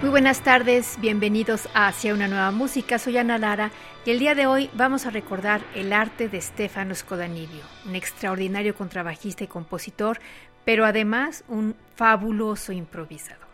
[0.00, 3.00] Muy buenas tardes, bienvenidos a Hacia una nueva música.
[3.00, 3.72] Soy Ana Lara
[4.06, 8.76] y el día de hoy vamos a recordar el arte de Stefano Scodanibio, un extraordinario
[8.76, 10.20] contrabajista y compositor,
[10.64, 13.48] pero además un fabuloso improvisador.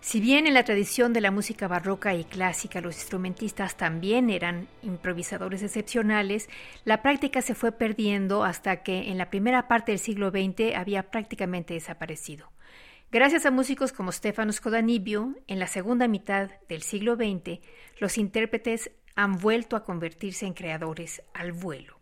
[0.00, 4.66] Si bien en la tradición de la música barroca y clásica los instrumentistas también eran
[4.82, 6.48] improvisadores excepcionales,
[6.84, 11.04] la práctica se fue perdiendo hasta que en la primera parte del siglo XX había
[11.12, 12.55] prácticamente desaparecido.
[13.12, 17.60] Gracias a músicos como Stefano Scodanibio, en la segunda mitad del siglo XX,
[18.00, 21.96] los intérpretes han vuelto a convertirse en creadores al vuelo.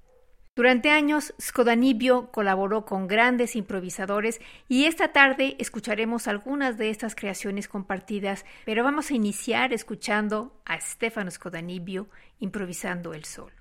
[0.56, 7.68] Durante años, Scodanibio colaboró con grandes improvisadores y esta tarde escucharemos algunas de estas creaciones
[7.68, 12.08] compartidas, pero vamos a iniciar escuchando a Stefano Scodanibio
[12.38, 13.52] improvisando el sol.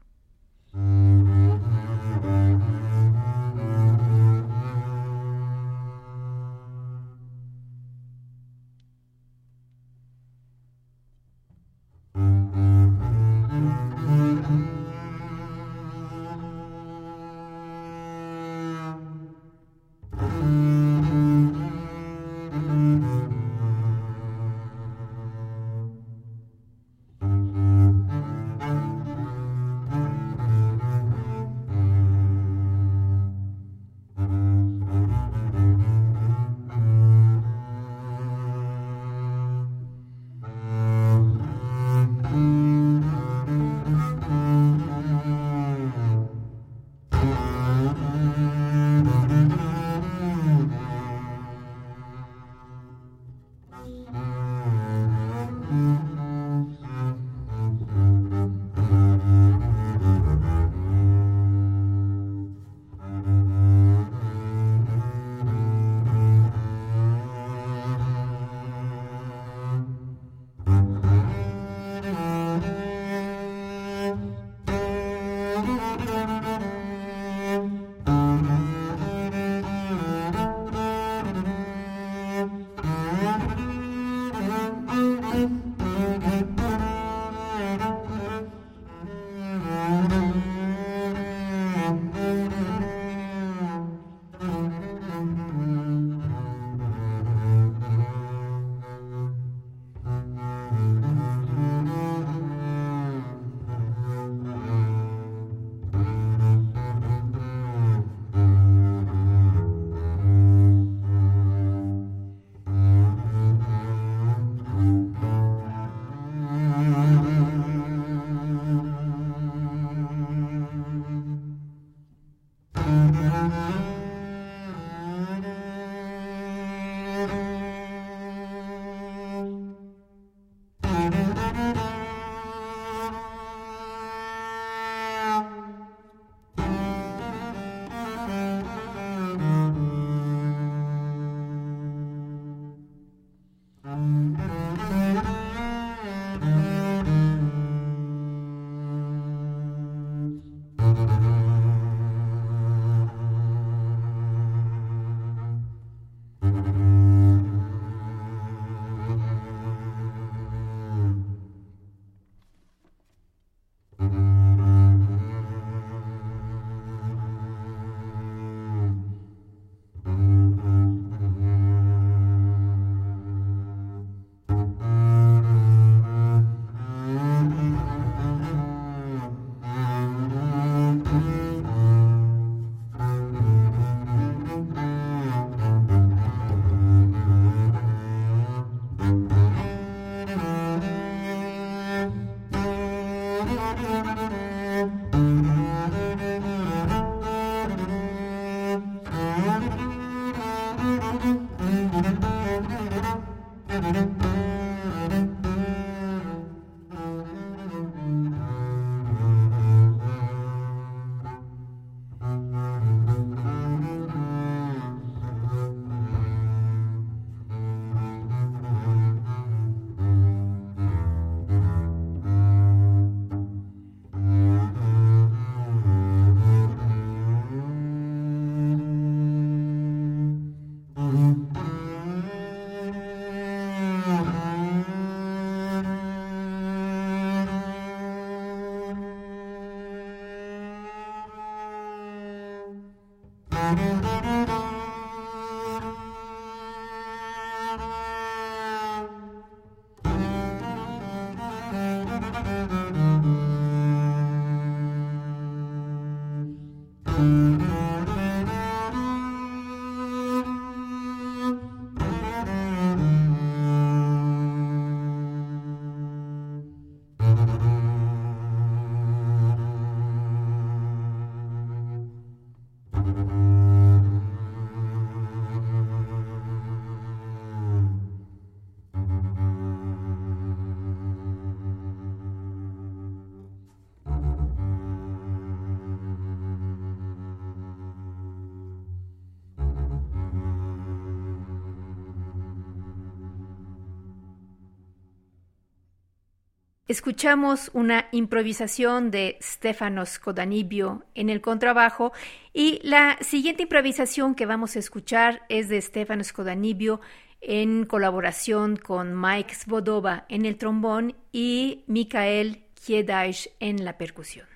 [296.94, 302.14] Escuchamos una improvisación de Stefanos Kodanibio en el contrabajo
[302.54, 307.02] y la siguiente improvisación que vamos a escuchar es de Stefanos Kodanibio
[307.42, 314.53] en colaboración con Mike Svodova en el trombón y Mikael Kiedaish en la percusión.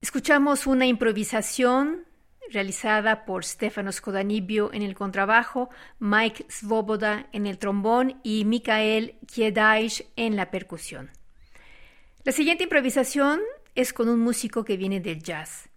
[0.00, 2.04] Escuchamos una improvisación
[2.50, 10.04] realizada por Stefano Skodanibio en el contrabajo, Mike Svoboda en el trombón y Mikael Kiedaish
[10.16, 11.10] en la percusión.
[12.24, 13.40] La siguiente improvisación
[13.74, 15.68] es con un músico que viene del jazz.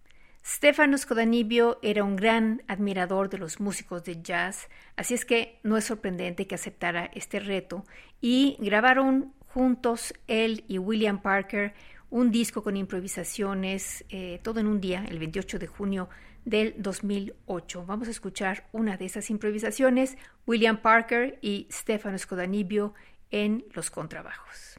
[0.44, 5.76] Stefano Skodanibio era un gran admirador de los músicos de jazz, así es que no
[5.76, 7.84] es sorprendente que aceptara este reto
[8.20, 11.72] y grabaron juntos, él y William Parker,
[12.10, 16.10] un disco con improvisaciones, eh, todo en un día, el 28 de junio
[16.44, 17.86] del 2008.
[17.86, 22.92] Vamos a escuchar una de esas improvisaciones, William Parker y Stefano Scodanibio
[23.30, 24.78] en los contrabajos.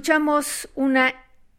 [0.00, 1.12] Escuchamos una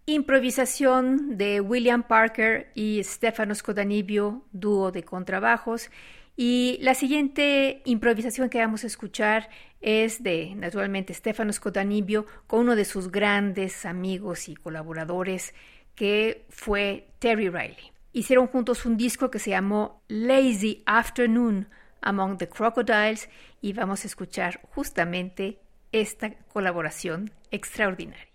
[0.07, 5.91] improvisación de William Parker y Stefano Scodanibio, dúo de contrabajos.
[6.35, 9.47] Y la siguiente improvisación que vamos a escuchar
[9.79, 15.53] es de, naturalmente, Stefano Scodanibio con uno de sus grandes amigos y colaboradores,
[15.93, 17.91] que fue Terry Riley.
[18.11, 21.69] Hicieron juntos un disco que se llamó Lazy Afternoon
[22.01, 23.29] Among the Crocodiles
[23.61, 25.59] y vamos a escuchar justamente
[25.91, 28.30] esta colaboración extraordinaria.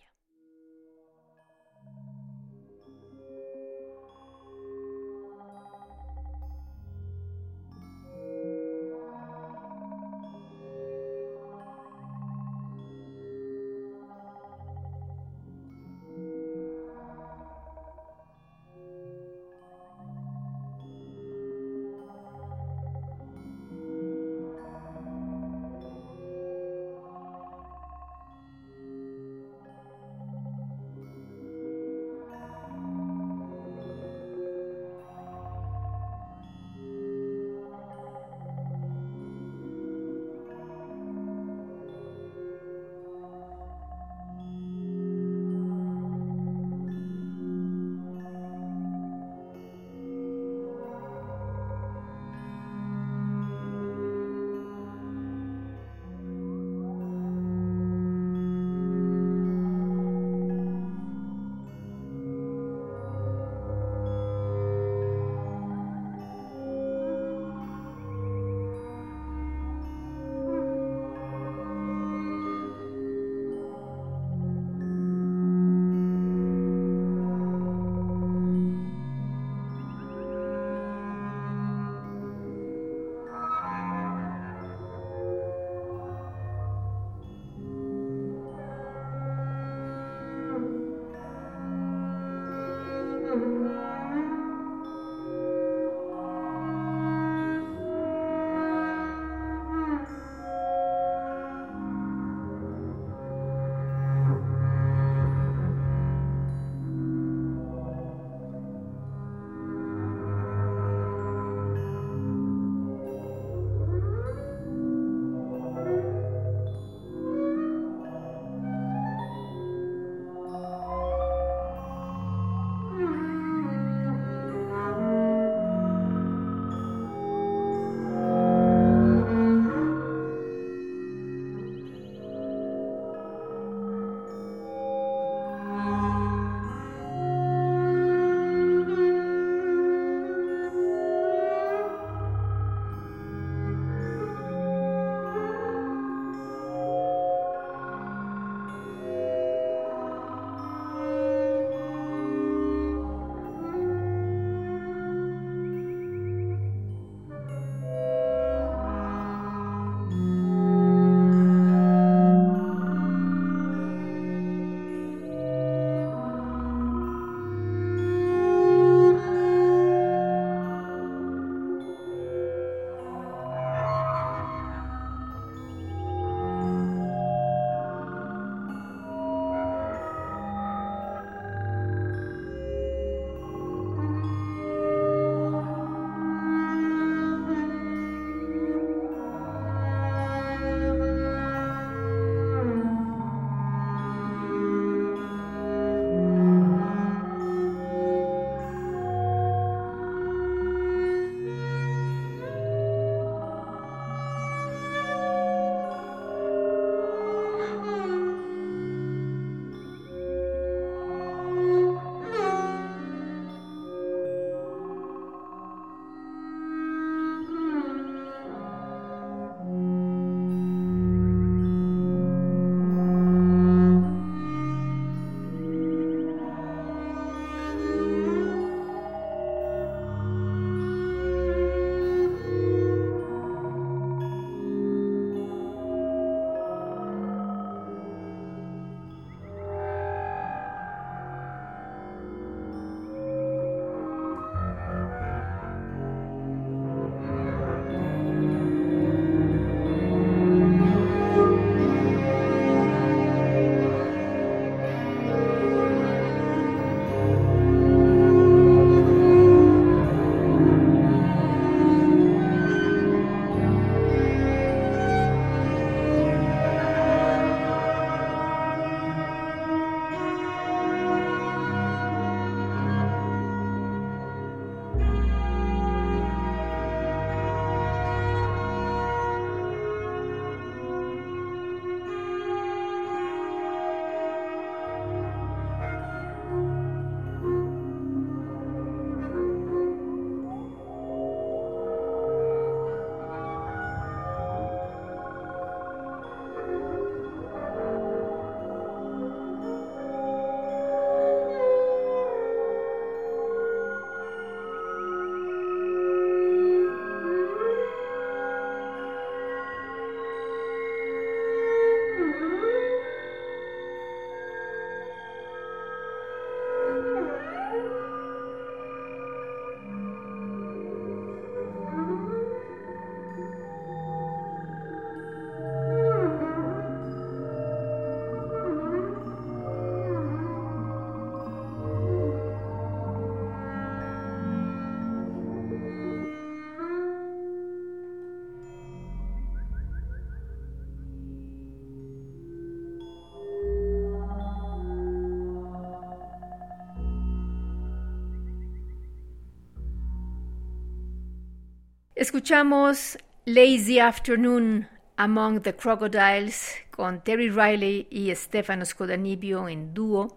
[352.26, 360.36] Escuchamos Lazy Afternoon Among the Crocodiles con Terry Riley y Stefano Scodanibio en dúo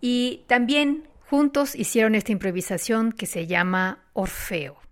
[0.00, 4.83] y también juntos hicieron esta improvisación que se llama Orfeo.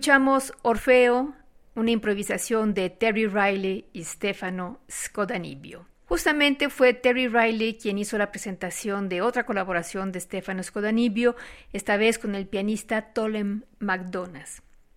[0.04, 1.34] Escuchamos Orfeo,
[1.74, 5.88] una improvisación de Terry Riley y Stefano Scodanibio.
[6.04, 11.36] Justamente fue Terry Riley quien hizo la presentación de otra colaboración de Stefano Scodanibio,
[11.72, 14.44] esta vez con el pianista Tolem McDonald.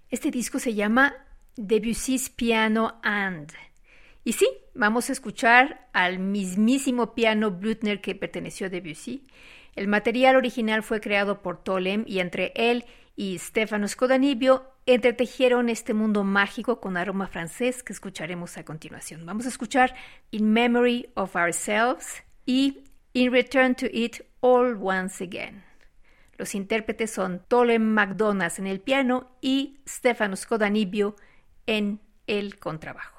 [0.10, 1.16] Este disco se llama
[1.56, 3.54] Debussy's Piano And.
[4.26, 9.26] Y sí, vamos a escuchar al mismísimo piano Blüthner que perteneció a Debussy.
[9.74, 12.88] El material original fue creado por Tolem y entre él y
[13.40, 19.26] Stefano Scodanibio entretejieron este mundo mágico con aroma francés que escucharemos a continuación.
[19.26, 19.96] Vamos a escuchar
[20.32, 25.64] In Memory of Ourselves y In Return to It All Once Again.
[26.38, 31.16] Los intérpretes son Tolem McDonald en el piano y Stefano Scodanibio
[31.66, 33.17] en el contrabajo.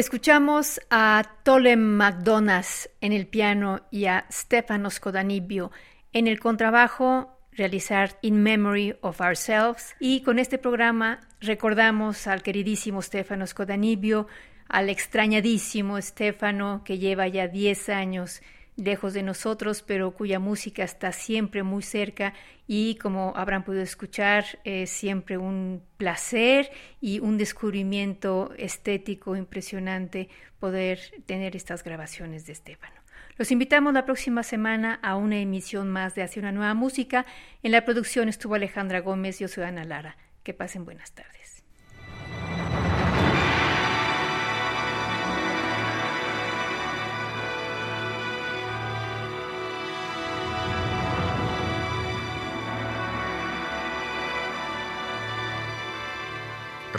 [0.00, 5.72] Escuchamos a Tolem McDonald's en el piano y a Stefanos Kodanibio
[6.14, 9.94] en el contrabajo realizar In Memory of Ourselves.
[10.00, 14.26] Y con este programa recordamos al queridísimo Stefanos Kodanibio,
[14.70, 18.40] al extrañadísimo Stefano que lleva ya 10 años
[18.76, 22.34] lejos de nosotros, pero cuya música está siempre muy cerca
[22.66, 31.00] y como habrán podido escuchar, es siempre un placer y un descubrimiento estético impresionante poder
[31.26, 33.00] tener estas grabaciones de Estefano.
[33.36, 37.24] Los invitamos la próxima semana a una emisión más de Hacia una nueva música.
[37.62, 40.18] En la producción estuvo Alejandra Gómez y yo soy Ana Lara.
[40.42, 41.39] Que pasen buenas tardes.